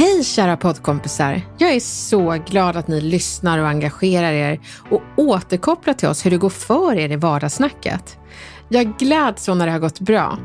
[0.00, 1.42] Hej kära poddkompisar!
[1.58, 6.30] Jag är så glad att ni lyssnar och engagerar er och återkopplar till oss hur
[6.30, 8.18] det går för er i vardagssnacket.
[8.68, 10.38] Jag gläds så när det har gått bra.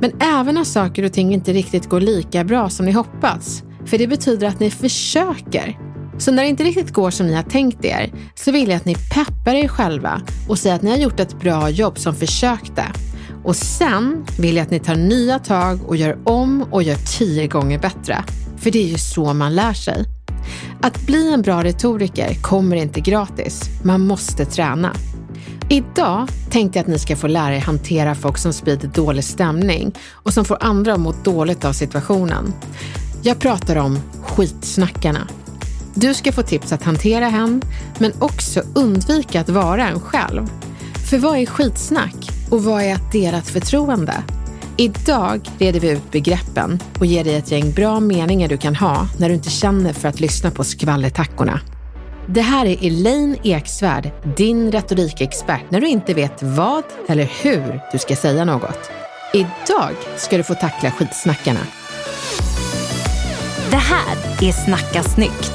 [0.00, 3.98] Men även när saker och ting inte riktigt går lika bra som ni hoppats, för
[3.98, 5.78] det betyder att ni försöker.
[6.18, 8.84] Så när det inte riktigt går som ni har tänkt er, så vill jag att
[8.84, 12.84] ni peppar er själva och säger att ni har gjort ett bra jobb som försökte.
[13.44, 17.46] Och sen vill jag att ni tar nya tag och gör om och gör tio
[17.46, 18.24] gånger bättre.
[18.58, 20.04] För det är ju så man lär sig.
[20.80, 23.62] Att bli en bra retoriker kommer inte gratis.
[23.82, 24.92] Man måste träna.
[25.68, 29.92] Idag tänkte jag att ni ska få lära er hantera folk som sprider dålig stämning
[30.12, 32.52] och som får andra att må dåligt av situationen.
[33.22, 35.28] Jag pratar om skitsnackarna.
[35.94, 37.62] Du ska få tips att hantera hen,
[37.98, 40.46] men också undvika att vara en själv.
[41.10, 44.14] För vad är skitsnack och vad är att dela ett förtroende?
[44.78, 49.08] Idag reder vi ut begreppen och ger dig ett gäng bra meningar du kan ha
[49.18, 51.60] när du inte känner för att lyssna på skvallertackorna.
[52.26, 57.98] Det här är Elaine Eksvärd, din retorikexpert när du inte vet vad eller hur du
[57.98, 58.90] ska säga något.
[59.32, 61.60] Idag ska du få tackla skitsnackarna.
[63.70, 65.52] Det här är Snacka snyggt.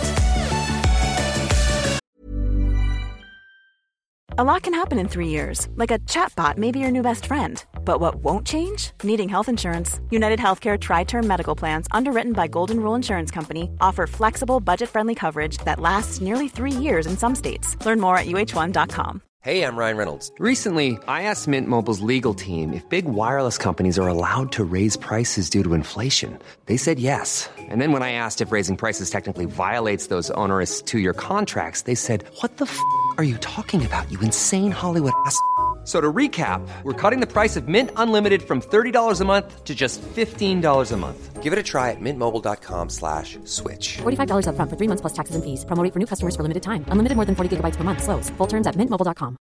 [4.38, 7.26] A lot can happen in three years, like a chatbot may be your new best
[7.26, 7.64] friend.
[7.84, 8.92] But what won't change?
[9.04, 10.00] Needing health insurance.
[10.10, 14.90] United Healthcare Tri Term Medical Plans, underwritten by Golden Rule Insurance Company, offer flexible, budget
[14.90, 17.76] friendly coverage that lasts nearly three years in some states.
[17.86, 19.22] Learn more at uh1.com.
[19.44, 20.32] Hey, I'm Ryan Reynolds.
[20.38, 24.96] Recently, I asked Mint Mobile's legal team if big wireless companies are allowed to raise
[24.98, 26.38] prices due to inflation.
[26.68, 27.50] They said yes.
[27.58, 31.84] And then when I asked if raising prices technically violates those onerous two year contracts,
[31.90, 32.78] they said, What the f
[33.18, 35.36] are you talking about, you insane Hollywood ass?
[35.84, 39.74] So to recap, we're cutting the price of Mint Unlimited from $30 a month to
[39.74, 41.42] just $15 a month.
[41.42, 43.98] Give it a try at mintmobile.com slash switch.
[44.04, 45.66] $45 upfront for three months plus taxes and fees.
[45.66, 46.86] Promo rate for new customers for limited time.
[46.92, 48.04] Unlimited more than 40 gigabytes per month.
[48.04, 48.30] Slows.
[48.38, 49.38] Full terms at mintmobile.com.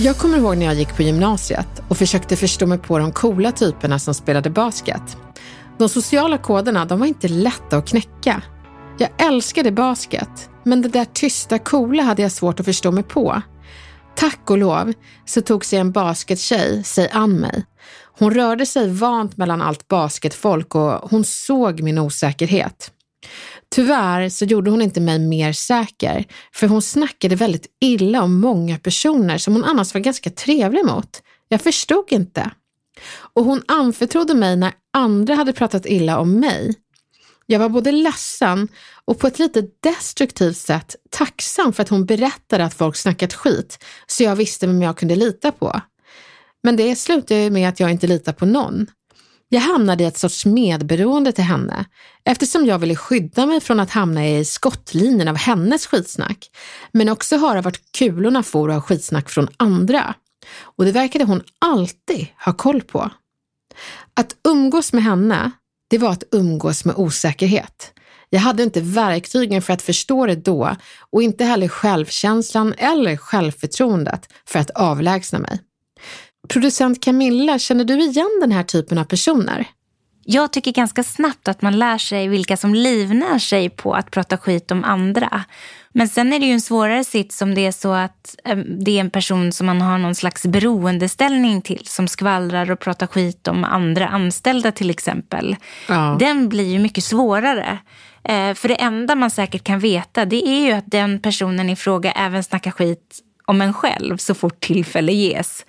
[0.00, 3.52] Jag kommer ihåg när jag gick på gymnasiet och försökte förstå mig på de coola
[3.52, 5.16] typerna som spelade basket.
[5.78, 8.42] De sociala koderna, de var inte lätta att knäcka.
[8.98, 13.42] Jag älskade basket, men det där tysta coola hade jag svårt att förstå mig på.
[14.16, 14.92] Tack och lov
[15.26, 17.64] så tog sig en baskettjej sig an mig.
[18.18, 22.90] Hon rörde sig vant mellan allt basketfolk och hon såg min osäkerhet.
[23.74, 28.78] Tyvärr så gjorde hon inte mig mer säker, för hon snackade väldigt illa om många
[28.78, 31.22] personer som hon annars var ganska trevlig mot.
[31.48, 32.50] Jag förstod inte.
[33.34, 36.74] Och hon anförtrodde mig när andra hade pratat illa om mig.
[37.46, 38.68] Jag var både ledsen
[39.04, 43.84] och på ett lite destruktivt sätt tacksam för att hon berättade att folk snackat skit,
[44.06, 45.80] så jag visste vem jag kunde lita på.
[46.62, 48.86] Men det slutade med att jag inte litar på någon.
[49.48, 51.84] Jag hamnade i ett sorts medberoende till henne
[52.24, 56.50] eftersom jag ville skydda mig från att hamna i skottlinjen av hennes skitsnack,
[56.92, 60.14] men också höra vart kulorna for av skitsnack från andra.
[60.60, 63.10] Och det verkade hon alltid ha koll på.
[64.14, 65.50] Att umgås med henne,
[65.88, 67.92] det var att umgås med osäkerhet.
[68.30, 70.76] Jag hade inte verktygen för att förstå det då
[71.10, 75.60] och inte heller självkänslan eller självförtroendet för att avlägsna mig.
[76.48, 79.66] Producent Camilla, känner du igen den här typen av personer?
[80.28, 84.36] Jag tycker ganska snabbt att man lär sig vilka som livnär sig på att prata
[84.36, 85.44] skit om andra.
[85.92, 88.96] Men sen är det ju en svårare sits om det är så att eh, det
[88.96, 93.48] är en person som man har någon slags beroendeställning till som skvallrar och pratar skit
[93.48, 95.56] om andra anställda till exempel.
[95.88, 96.16] Ja.
[96.20, 97.78] Den blir ju mycket svårare.
[98.24, 101.76] Eh, för det enda man säkert kan veta det är ju att den personen i
[101.76, 105.64] fråga även snackar skit om en själv så fort tillfälle ges.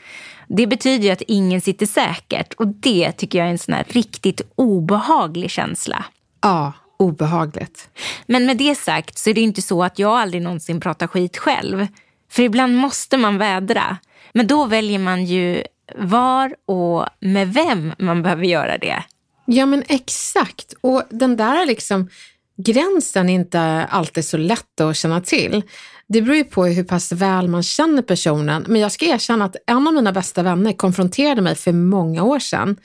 [0.47, 3.85] Det betyder ju att ingen sitter säkert och det tycker jag är en sån här
[3.89, 6.05] riktigt obehaglig känsla.
[6.41, 7.89] Ja, obehagligt.
[8.25, 11.37] Men med det sagt så är det inte så att jag aldrig någonsin pratar skit
[11.37, 11.87] själv.
[12.31, 13.97] För ibland måste man vädra.
[14.33, 15.63] Men då väljer man ju
[15.95, 19.03] var och med vem man behöver göra det.
[19.45, 20.73] Ja men exakt.
[20.81, 22.09] Och den där liksom
[22.57, 25.63] gränsen är inte alltid så lätt att känna till.
[26.09, 29.55] Det beror ju på hur pass väl man känner personen, men jag ska erkänna att
[29.67, 32.77] en av mina bästa vänner konfronterade mig för många år sedan.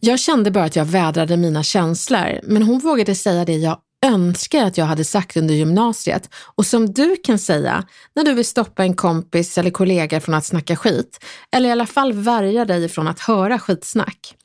[0.00, 4.64] Jag kände bara att jag vädrade mina känslor, men hon vågade säga det jag önskar
[4.64, 7.84] att jag hade sagt under gymnasiet och som du kan säga
[8.14, 11.86] när du vill stoppa en kompis eller kollega från att snacka skit, eller i alla
[11.86, 14.36] fall värja dig från att höra skitsnack.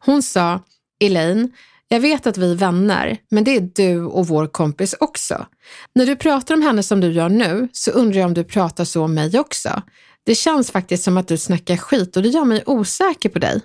[0.00, 0.60] Hon sa,
[1.00, 1.52] Elaine,
[1.92, 5.46] jag vet att vi är vänner, men det är du och vår kompis också.
[5.94, 8.84] När du pratar om henne som du gör nu så undrar jag om du pratar
[8.84, 9.82] så om mig också.
[10.24, 13.60] Det känns faktiskt som att du snackar skit och det gör mig osäker på dig.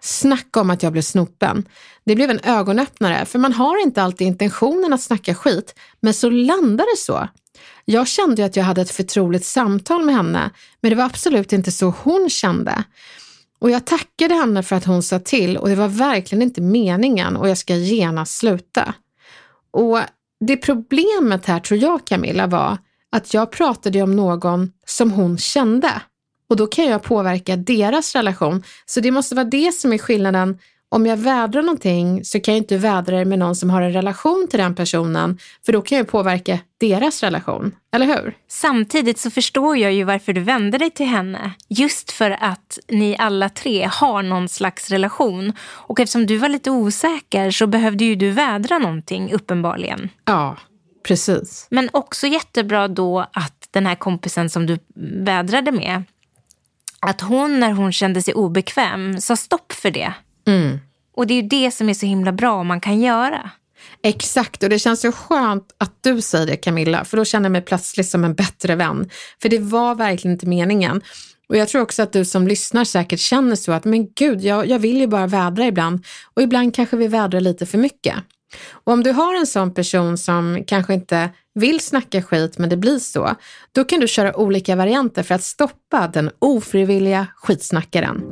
[0.00, 1.68] Snacka om att jag blev snopen.
[2.04, 6.30] Det blev en ögonöppnare, för man har inte alltid intentionen att snacka skit, men så
[6.30, 7.28] landade det så.
[7.84, 10.50] Jag kände ju att jag hade ett förtroligt samtal med henne,
[10.80, 12.84] men det var absolut inte så hon kände.
[13.58, 17.36] Och jag tackade henne för att hon sa till och det var verkligen inte meningen
[17.36, 18.94] och jag ska genast sluta.
[19.70, 19.98] Och
[20.40, 22.78] det problemet här tror jag Camilla var
[23.12, 26.02] att jag pratade om någon som hon kände.
[26.48, 28.62] Och då kan jag påverka deras relation.
[28.86, 30.58] Så det måste vara det som är skillnaden.
[30.94, 33.92] Om jag vädrar någonting så kan jag inte vädra det med någon som har en
[33.92, 37.74] relation till den personen, för då kan jag påverka deras relation.
[37.92, 38.36] Eller hur?
[38.48, 41.52] Samtidigt så förstår jag ju varför du vände dig till henne.
[41.68, 45.52] Just för att ni alla tre har någon slags relation.
[45.60, 50.08] Och eftersom du var lite osäker så behövde ju du vädra någonting uppenbarligen.
[50.24, 50.56] Ja,
[51.08, 51.66] precis.
[51.70, 54.78] Men också jättebra då att den här kompisen som du
[55.24, 56.02] vädrade med
[57.00, 60.14] att hon när hon kände sig obekväm sa stopp för det.
[60.46, 60.78] Mm.
[61.16, 63.50] Och det är ju det som är så himla bra om man kan göra.
[64.02, 67.52] Exakt, och det känns så skönt att du säger det Camilla, för då känner jag
[67.52, 69.10] mig plötsligt som en bättre vän.
[69.42, 71.00] För det var verkligen inte meningen.
[71.48, 74.66] Och jag tror också att du som lyssnar säkert känner så att, men gud, jag,
[74.66, 76.04] jag vill ju bara vädra ibland.
[76.34, 78.14] Och ibland kanske vi vädrar lite för mycket.
[78.70, 82.76] Och om du har en sån person som kanske inte vill snacka skit men det
[82.76, 83.34] blir så,
[83.72, 88.22] då kan du köra olika varianter för att stoppa den ofrivilliga skitsnackaren.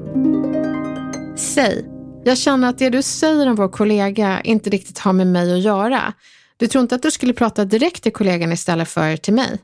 [1.36, 1.91] Säg,
[2.24, 5.62] jag känner att det du säger om vår kollega inte riktigt har med mig att
[5.62, 6.12] göra.
[6.56, 9.58] Du tror inte att du skulle prata direkt till kollegan istället för till mig?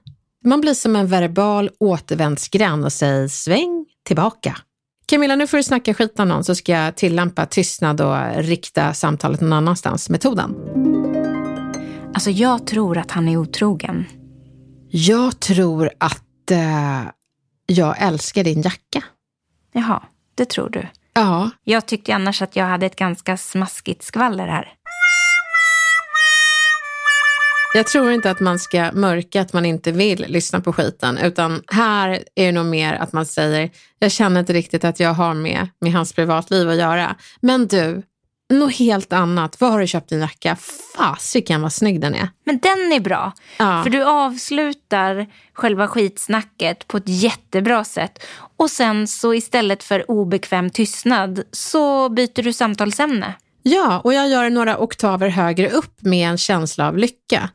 [0.45, 4.57] Man blir som en verbal återvändsgränd och säger sväng tillbaka.
[5.07, 8.95] Camilla, nu får du snacka skit om någon så ska jag tillämpa tystnad och rikta
[8.95, 10.11] samtalet någon annanstans.
[10.11, 10.55] Metoden.
[12.15, 14.05] Alltså jag tror att han är otrogen.
[14.91, 17.03] Jag tror att eh,
[17.67, 19.05] jag älskar din jacka.
[19.73, 20.03] Jaha,
[20.35, 20.87] det tror du.
[21.19, 21.51] Ja.
[21.65, 24.73] Jag tyckte annars att jag hade ett ganska smaskigt skvaller här.
[27.75, 31.63] Jag tror inte att man ska mörka att man inte vill lyssna på skiten, utan
[31.67, 35.35] här är det nog mer att man säger, jag känner inte riktigt att jag har
[35.35, 37.17] med, med hans privatliv att göra.
[37.41, 38.03] Men du,
[38.51, 39.61] något helt annat.
[39.61, 40.57] Var har du köpt din jacka?
[40.97, 42.29] Fasiken vad snygg den är.
[42.45, 43.33] Men den är bra.
[43.59, 43.83] Ja.
[43.83, 48.25] För du avslutar själva skitsnacket på ett jättebra sätt.
[48.57, 53.35] Och sen så istället för obekväm tystnad så byter du samtalsämne.
[53.63, 57.51] Ja, och jag gör några oktaver högre upp med en känsla av lycka.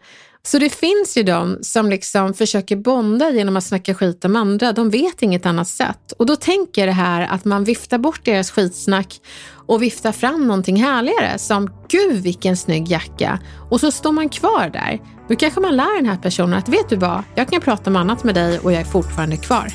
[0.48, 4.72] Så det finns ju de som liksom försöker bonda genom att snacka skit om andra.
[4.72, 6.12] De vet inget annat sätt.
[6.18, 9.22] Och då tänker jag det här att man viftar bort deras skitsnack
[9.68, 13.40] och viftar fram någonting härligare som gud vilken snygg jacka.
[13.69, 15.00] Och så står man kvar där.
[15.30, 17.96] Då kanske man lär den här personen att vet du vad, jag kan prata om
[17.96, 19.68] annat med dig och jag är fortfarande kvar.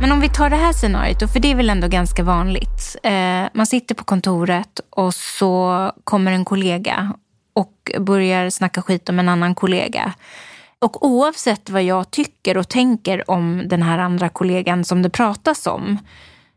[0.00, 2.96] Men om vi tar det här scenariot, då, för det är väl ändå ganska vanligt.
[3.02, 7.14] Eh, man sitter på kontoret och så kommer en kollega
[7.58, 10.14] och börjar snacka skit om en annan kollega.
[10.78, 15.66] Och oavsett vad jag tycker och tänker om den här andra kollegan som det pratas
[15.66, 15.98] om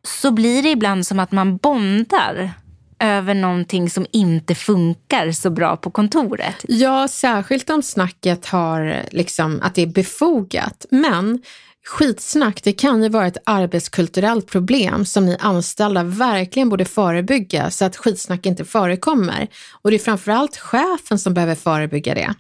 [0.04, 2.52] så blir det ibland som att man bondar
[3.00, 6.66] över någonting som inte funkar så bra på kontoret.
[6.68, 10.86] Ja, särskilt om snacket har liksom att det är befogat.
[10.90, 11.42] Men
[11.86, 17.86] skitsnack, det kan ju vara ett arbetskulturellt problem som ni anställda verkligen borde förebygga så
[17.86, 19.48] att skitsnack inte förekommer.
[19.82, 22.34] Och det är framförallt chefen som behöver förebygga det.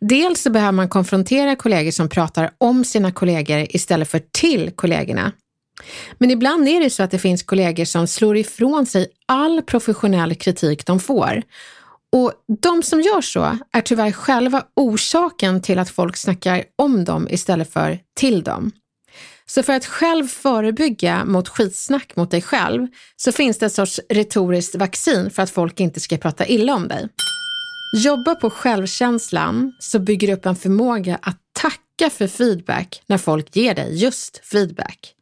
[0.00, 5.32] Dels så behöver man konfrontera kollegor som pratar om sina kollegor istället för till kollegorna.
[6.18, 10.34] Men ibland är det så att det finns kollegor som slår ifrån sig all professionell
[10.34, 11.42] kritik de får.
[12.16, 17.28] Och de som gör så är tyvärr själva orsaken till att folk snackar om dem
[17.30, 18.72] istället för till dem.
[19.46, 22.86] Så för att själv förebygga mot skitsnack mot dig själv
[23.16, 26.88] så finns det ett sorts retoriskt vaccin för att folk inte ska prata illa om
[26.88, 27.08] dig.
[27.96, 33.56] Jobba på självkänslan så bygger du upp en förmåga att tacka för feedback när folk
[33.56, 35.14] ger dig just feedback.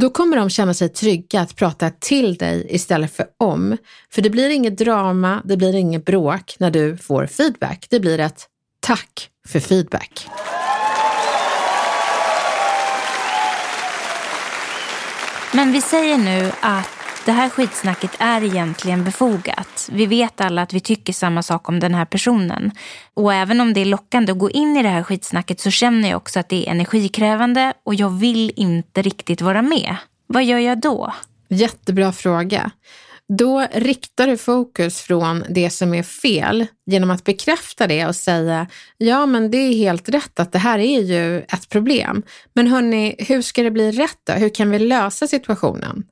[0.00, 3.76] Då kommer de känna sig trygga att prata till dig istället för om.
[4.12, 7.86] För det blir inget drama, det blir inget bråk när du får feedback.
[7.90, 8.46] Det blir ett
[8.80, 10.28] tack för feedback.
[15.52, 19.88] Men vi säger nu att det här skitsnacket är egentligen befogat.
[19.92, 22.70] Vi vet alla att vi tycker samma sak om den här personen.
[23.14, 26.10] Och även om det är lockande att gå in i det här skitsnacket så känner
[26.10, 29.96] jag också att det är energikrävande och jag vill inte riktigt vara med.
[30.26, 31.12] Vad gör jag då?
[31.48, 32.70] Jättebra fråga.
[33.28, 38.66] Då riktar du fokus från det som är fel genom att bekräfta det och säga
[38.98, 42.22] ja men det är helt rätt att det här är ju ett problem.
[42.52, 44.32] Men hörni, hur ska det bli rätt då?
[44.32, 46.04] Hur kan vi lösa situationen?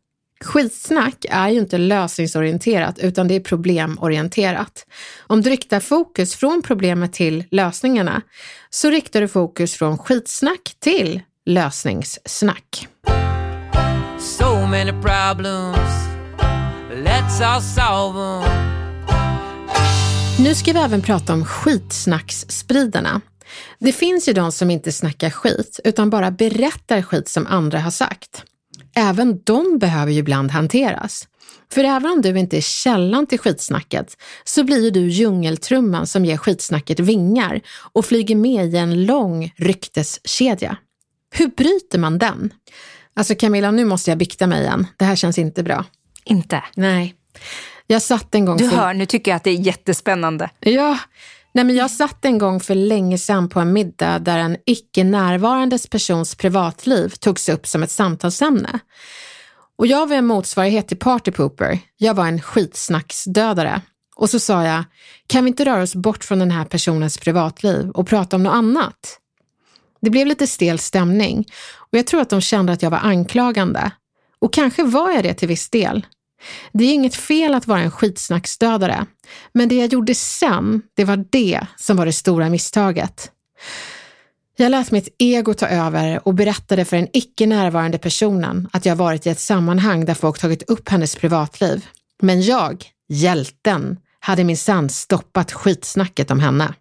[0.43, 4.87] Skitsnack är ju inte lösningsorienterat utan det är problemorienterat.
[5.27, 8.23] Om du riktar fokus från problemet till lösningarna
[8.71, 12.89] så riktar du fokus från skitsnack till lösningssnack.
[14.19, 15.79] So many problems,
[16.93, 18.73] let's all solve them.
[20.39, 23.21] Nu ska vi även prata om skitsnacksspridarna.
[23.79, 27.91] Det finns ju de som inte snackar skit utan bara berättar skit som andra har
[27.91, 28.45] sagt.
[28.95, 31.29] Även de behöver ju ibland hanteras.
[31.73, 36.25] För även om du inte är källan till skitsnacket så blir ju du djungeltrumman som
[36.25, 37.61] ger skitsnacket vingar
[37.93, 40.77] och flyger med i en lång rykteskedja.
[41.35, 42.53] Hur bryter man den?
[43.15, 44.87] Alltså Camilla, nu måste jag bikta mig igen.
[44.97, 45.85] Det här känns inte bra.
[46.25, 46.65] Inte?
[46.75, 47.15] Nej.
[47.87, 48.57] Jag satt en gång...
[48.57, 50.51] Du hör, nu tycker jag att det är jättespännande.
[50.61, 50.99] Ja,
[51.55, 55.05] Nej, men jag satt en gång för länge sedan på en middag där en icke
[55.05, 58.79] närvarandes persons privatliv togs upp som ett samtalsämne.
[59.79, 61.79] Och jag var en motsvarighet till partypooper.
[61.97, 63.81] Jag var en skitsnacksdödare.
[64.17, 64.85] Och så sa jag,
[65.27, 68.55] kan vi inte röra oss bort från den här personens privatliv och prata om något
[68.55, 69.19] annat?
[70.01, 73.91] Det blev lite stel stämning och jag tror att de kände att jag var anklagande.
[74.39, 76.07] Och kanske var jag det till viss del.
[76.73, 79.07] Det är inget fel att vara en skitsnacksdödare,
[79.53, 83.31] men det jag gjorde sen, det var det som var det stora misstaget.
[84.57, 88.97] Jag lät mitt ego ta över och berättade för den icke närvarande personen att jag
[88.97, 91.87] varit i ett sammanhang där folk tagit upp hennes privatliv.
[92.23, 96.75] Men jag, hjälten, hade minsann stoppat skitsnacket om henne.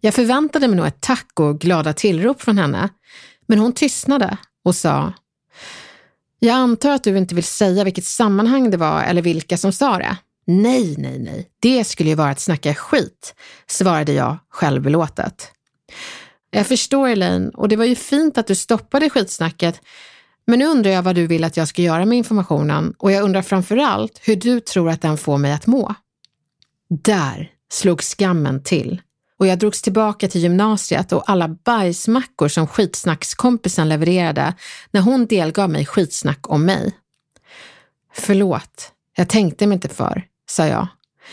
[0.00, 2.88] Jag förväntade mig nog ett tack och glada tillrop från henne,
[3.46, 5.12] men hon tystnade och sa
[6.44, 9.98] jag antar att du inte vill säga vilket sammanhang det var eller vilka som sa
[9.98, 10.16] det.
[10.46, 13.34] Nej, nej, nej, det skulle ju vara att snacka skit,
[13.66, 15.50] svarade jag självbelåtet.
[16.50, 19.80] Jag förstår Elaine och det var ju fint att du stoppade skitsnacket,
[20.46, 23.24] men nu undrar jag vad du vill att jag ska göra med informationen och jag
[23.24, 25.94] undrar framförallt hur du tror att den får mig att må.
[26.88, 29.00] Där slog skammen till
[29.38, 34.54] och jag drogs tillbaka till gymnasiet och alla bajsmackor som skitsnackskompisen levererade
[34.90, 36.92] när hon delgav mig skitsnack om mig.
[38.14, 40.86] Förlåt, jag tänkte mig inte för, sa jag.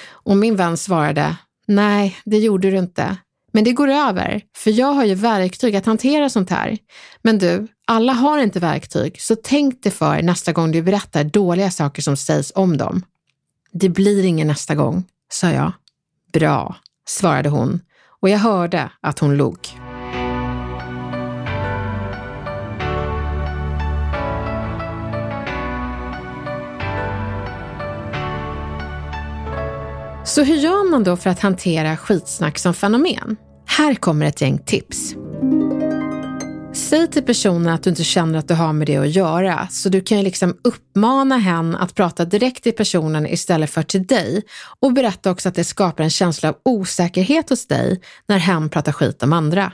[0.09, 1.35] Och min vän svarade,
[1.67, 3.17] nej, det gjorde du inte.
[3.53, 6.77] Men det går över, för jag har ju verktyg att hantera sånt här.
[7.21, 11.71] Men du, alla har inte verktyg, så tänk dig för nästa gång du berättar dåliga
[11.71, 13.03] saker som sägs om dem.
[13.71, 15.71] Det blir ingen nästa gång, sa jag.
[16.33, 16.75] Bra,
[17.07, 17.79] svarade hon
[18.21, 19.57] och jag hörde att hon log.
[30.25, 33.37] Så hur gör man då för att hantera skitsnack som fenomen?
[33.65, 35.15] Här kommer ett gäng tips.
[36.91, 39.89] Säg till personen att du inte känner att du har med det att göra, så
[39.89, 44.41] du kan ju liksom uppmana henne att prata direkt till personen istället för till dig
[44.79, 48.91] och berätta också att det skapar en känsla av osäkerhet hos dig när hen pratar
[48.91, 49.71] skit om andra.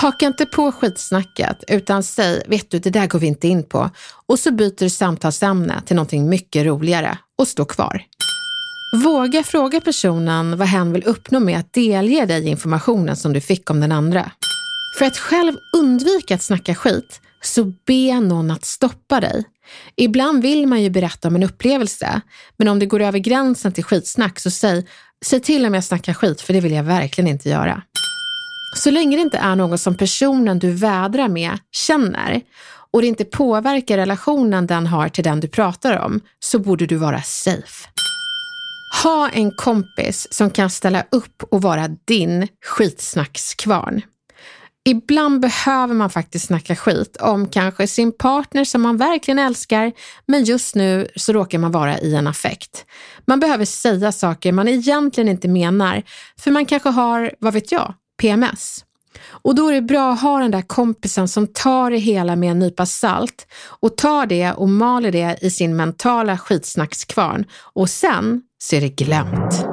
[0.00, 3.90] Haka inte på skitsnacket utan säg, vet du, det där går vi inte in på
[4.26, 8.02] och så byter du samtalsämne till någonting mycket roligare och stå kvar.
[9.04, 13.70] Våga fråga personen vad hen vill uppnå med att delge dig informationen som du fick
[13.70, 14.30] om den andra.
[14.98, 19.44] För att själv undvika att snacka skit, så be någon att stoppa dig.
[19.96, 22.20] Ibland vill man ju berätta om en upplevelse,
[22.56, 24.86] men om det går över gränsen till skitsnack så säg,
[25.24, 27.82] säg till om jag snackar skit för det vill jag verkligen inte göra.
[28.76, 32.40] Så länge det inte är någon som personen du vädrar med känner
[32.90, 36.96] och det inte påverkar relationen den har till den du pratar om så borde du
[36.96, 37.88] vara safe.
[39.02, 44.02] Ha en kompis som kan ställa upp och vara din skitsnackskvarn.
[44.88, 49.92] Ibland behöver man faktiskt snacka skit om kanske sin partner som man verkligen älskar,
[50.26, 52.86] men just nu så råkar man vara i en affekt.
[53.26, 56.02] Man behöver säga saker man egentligen inte menar,
[56.38, 58.84] för man kanske har, vad vet jag, PMS.
[59.26, 62.50] Och då är det bra att ha den där kompisen som tar det hela med
[62.50, 63.46] en nypa salt
[63.80, 68.88] och tar det och maler det i sin mentala skitsnackskvarn och sen så är det
[68.88, 69.67] glömt.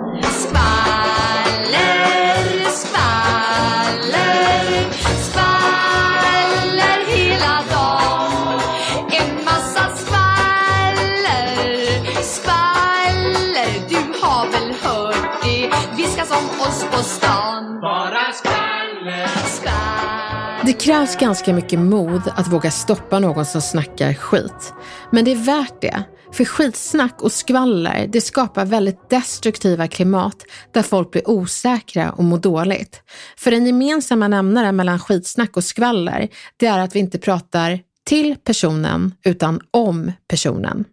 [20.79, 24.74] Krävs ganska mycket mod att våga stoppa någon som snackar skit.
[25.12, 26.03] Men det är värt det.
[26.32, 30.36] För skitsnack och skvaller, det skapar väldigt destruktiva klimat
[30.72, 33.01] där folk blir osäkra och mår dåligt.
[33.38, 38.36] För den gemensamma nämnaren mellan skitsnack och skvaller, det är att vi inte pratar till
[38.44, 40.86] personen utan om personen.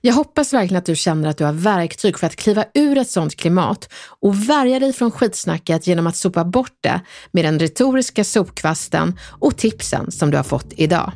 [0.00, 3.10] Jag hoppas verkligen att du känner att du har verktyg för att kliva ur ett
[3.10, 7.00] sånt klimat och värja dig från skitsnacket genom att sopa bort det
[7.32, 11.12] med den retoriska sopkvasten och tipsen som du har fått idag.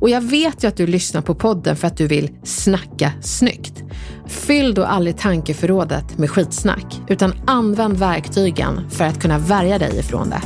[0.00, 3.82] Och jag vet ju att du lyssnar på podden för att du vill snacka snyggt.
[4.26, 10.30] Fyll då aldrig tankeförrådet med skitsnack, utan använd verktygen för att kunna värja dig ifrån
[10.30, 10.40] det.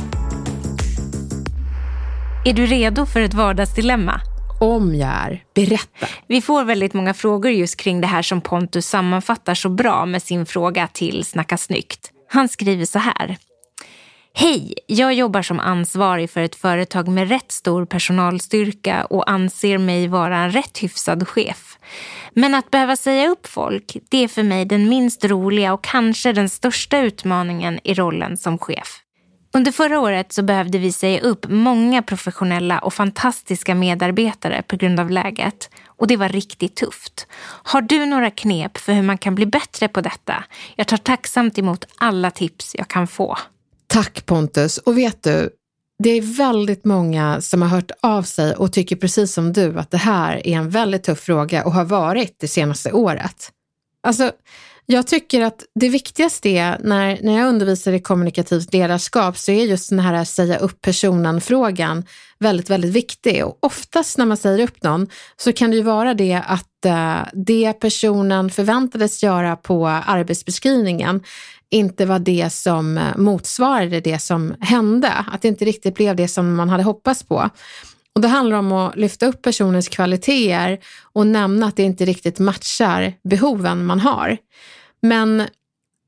[2.45, 4.21] Är du redo för ett vardagsdilemma?
[4.61, 6.07] Om jag är, berätta.
[6.27, 10.23] Vi får väldigt många frågor just kring det här som Pontus sammanfattar så bra med
[10.23, 12.11] sin fråga till Snacka snyggt.
[12.29, 13.37] Han skriver så här.
[14.33, 20.07] Hej, jag jobbar som ansvarig för ett företag med rätt stor personalstyrka och anser mig
[20.07, 21.77] vara en rätt hyfsad chef.
[22.33, 26.33] Men att behöva säga upp folk, det är för mig den minst roliga och kanske
[26.33, 29.00] den största utmaningen i rollen som chef.
[29.53, 34.99] Under förra året så behövde vi säga upp många professionella och fantastiska medarbetare på grund
[34.99, 35.69] av läget.
[35.85, 37.27] Och det var riktigt tufft.
[37.43, 40.43] Har du några knep för hur man kan bli bättre på detta?
[40.75, 43.37] Jag tar tacksamt emot alla tips jag kan få.
[43.87, 44.77] Tack Pontus.
[44.77, 45.49] Och vet du,
[46.03, 49.91] det är väldigt många som har hört av sig och tycker precis som du att
[49.91, 53.51] det här är en väldigt tuff fråga och har varit det senaste året.
[54.03, 54.31] Alltså,
[54.85, 59.65] jag tycker att det viktigaste är när, när jag undervisar i kommunikativt ledarskap så är
[59.65, 62.03] just den här säga upp personen-frågan
[62.39, 63.45] väldigt, väldigt viktig.
[63.45, 65.07] Och oftast när man säger upp någon
[65.37, 71.23] så kan det ju vara det att uh, det personen förväntades göra på arbetsbeskrivningen
[71.71, 75.11] inte var det som eh, motsvarade det som hände.
[75.11, 77.49] Att det inte riktigt blev det som man hade hoppats på.
[78.15, 80.79] Och Det handlar om att lyfta upp personens kvaliteter
[81.13, 84.37] och nämna att det inte riktigt matchar behoven man har.
[85.01, 85.43] Men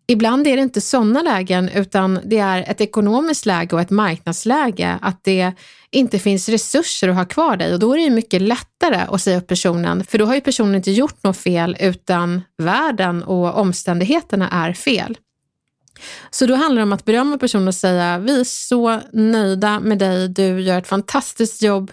[0.07, 4.97] ibland är det inte sådana lägen utan det är ett ekonomiskt läge och ett marknadsläge
[5.01, 5.51] att det
[5.91, 9.37] inte finns resurser att ha kvar dig och då är det mycket lättare att säga
[9.37, 14.49] upp personen för då har ju personen inte gjort något fel utan världen och omständigheterna
[14.49, 15.17] är fel.
[16.31, 19.99] Så då handlar det om att berömma personen och säga vi är så nöjda med
[19.99, 21.91] dig, du gör ett fantastiskt jobb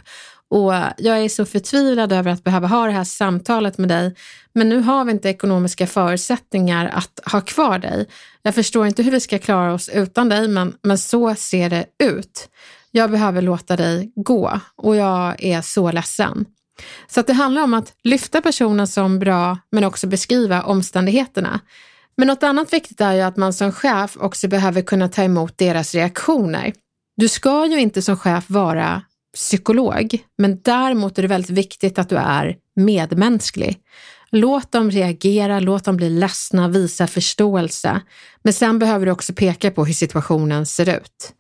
[0.51, 4.15] och jag är så förtvivlad över att behöva ha det här samtalet med dig.
[4.53, 8.07] Men nu har vi inte ekonomiska förutsättningar att ha kvar dig.
[8.43, 11.85] Jag förstår inte hur vi ska klara oss utan dig, men, men så ser det
[12.03, 12.49] ut.
[12.91, 16.45] Jag behöver låta dig gå och jag är så ledsen.
[17.09, 21.61] Så att det handlar om att lyfta personen som bra, men också beskriva omständigheterna.
[22.21, 25.59] Men något annat viktigt är ju att man som chef också behöver kunna ta emot
[25.59, 26.73] deras reaktioner.
[27.17, 29.03] Du ska ju inte som chef vara
[29.35, 33.79] psykolog, men däremot är det väldigt viktigt att du är medmänsklig.
[34.31, 38.01] Låt dem reagera, låt dem bli ledsna, visa förståelse.
[38.43, 41.33] Men sen behöver du också peka på hur situationen ser ut.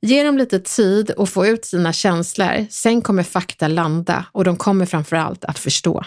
[0.00, 2.66] Ge dem lite tid att få ut sina känslor.
[2.70, 6.04] Sen kommer fakta landa och de kommer framför allt att förstå.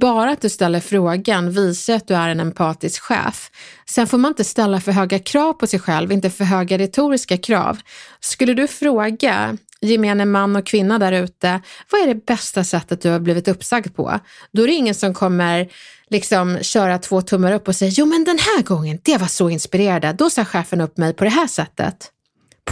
[0.00, 3.50] Bara att du ställer frågan visar att du är en empatisk chef.
[3.86, 7.38] Sen får man inte ställa för höga krav på sig själv, inte för höga retoriska
[7.38, 7.78] krav.
[8.20, 13.10] Skulle du fråga gemene man och kvinna där ute, vad är det bästa sättet du
[13.10, 14.20] har blivit uppsagd på?
[14.52, 15.68] Då är det ingen som kommer
[16.10, 19.50] liksom köra två tummar upp och säga, jo men den här gången, det var så
[19.50, 22.10] inspirerande, då sa chefen upp mig på det här sättet.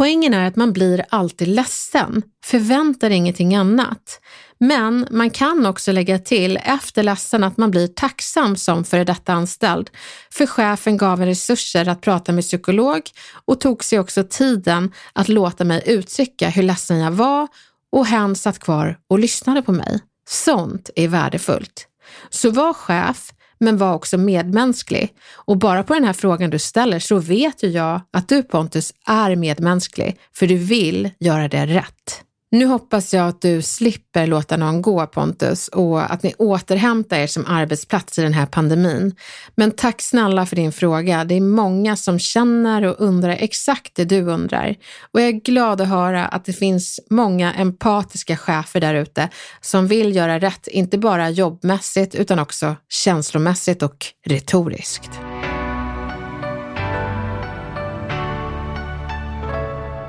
[0.00, 4.20] Poängen är att man blir alltid ledsen, förväntar ingenting annat.
[4.60, 9.32] Men man kan också lägga till efter ledsen att man blir tacksam som före detta
[9.32, 9.90] anställd.
[10.32, 13.02] För chefen gav en resurser att prata med psykolog
[13.44, 17.48] och tog sig också tiden att låta mig uttrycka hur ledsen jag var
[17.92, 20.00] och hen satt kvar och lyssnade på mig.
[20.28, 21.86] Sånt är värdefullt.
[22.30, 25.14] Så var chef, men var också medmänsklig.
[25.34, 28.92] Och bara på den här frågan du ställer så vet ju jag att du Pontus
[29.06, 32.24] är medmänsklig, för du vill göra det rätt.
[32.52, 37.26] Nu hoppas jag att du slipper låta någon gå Pontus och att ni återhämtar er
[37.26, 39.14] som arbetsplats i den här pandemin.
[39.54, 41.24] Men tack snälla för din fråga.
[41.24, 44.76] Det är många som känner och undrar exakt det du undrar.
[45.12, 49.28] Och jag är glad att höra att det finns många empatiska chefer där ute
[49.60, 55.10] som vill göra rätt, inte bara jobbmässigt utan också känslomässigt och retoriskt.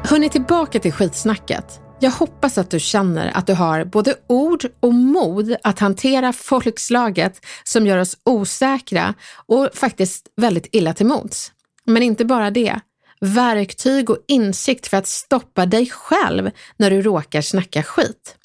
[0.03, 1.81] Hörni, tillbaka till skitsnacket.
[2.03, 7.45] Jag hoppas att du känner att du har både ord och mod att hantera folkslaget
[7.63, 9.13] som gör oss osäkra
[9.45, 11.51] och faktiskt väldigt illa till mods.
[11.85, 12.79] Men inte bara det.
[13.19, 18.35] Verktyg och insikt för att stoppa dig själv när du råkar snacka skit.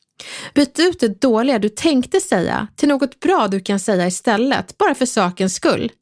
[0.54, 4.94] Byt ut det dåliga du tänkte säga till något bra du kan säga istället, bara
[4.94, 5.92] för sakens skull.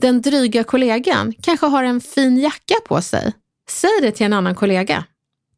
[0.00, 3.32] Den dryga kollegan kanske har en fin jacka på sig.
[3.70, 5.04] Säg det till en annan kollega.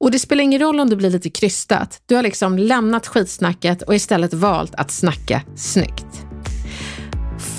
[0.02, 2.00] Och det spelar ingen roll om det blir lite krystat.
[2.06, 6.26] Du har liksom lämnat skitsnacket och istället valt att snacka snyggt.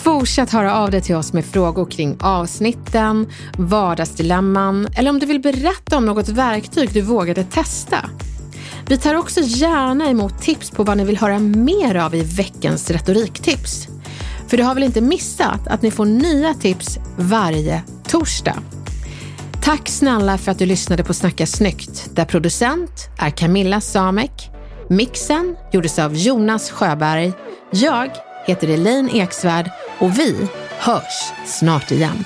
[0.04, 3.28] Fortsätt höra av dig till oss med frågor kring avsnitten,
[3.58, 8.10] vardagsdilemman eller om du vill berätta om något verktyg du vågade testa.
[8.88, 12.92] Vi tar också gärna emot tips på vad ni vill höra mer av i veckans
[12.92, 13.88] retoriktips.
[14.48, 18.56] För du har väl inte missat att ni får nya tips varje torsdag?
[19.64, 24.50] Tack snälla för att du lyssnade på Snacka snyggt, där producent är Camilla Samek.
[24.90, 27.34] Mixen gjordes av Jonas Sjöberg.
[27.72, 28.12] Jag
[28.46, 30.48] heter Elaine Eksvärd och vi
[30.80, 32.24] hörs snart igen.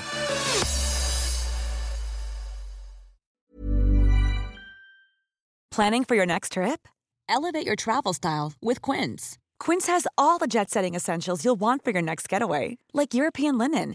[5.74, 6.88] Planning for your next trip?
[7.28, 9.38] Elevate your travel style with Quince.
[9.64, 13.58] Quince has all the jet setting essentials you'll want for your next getaway, like European
[13.58, 13.94] linen,